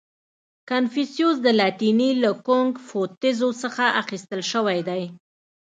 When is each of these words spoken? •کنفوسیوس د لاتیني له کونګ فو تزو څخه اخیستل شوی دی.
•کنفوسیوس 0.69 1.37
د 1.43 1.47
لاتیني 1.59 2.09
له 2.23 2.31
کونګ 2.47 2.71
فو 2.87 2.99
تزو 3.21 3.49
څخه 3.63 3.85
اخیستل 4.01 4.41
شوی 4.51 4.79
دی. 4.89 5.03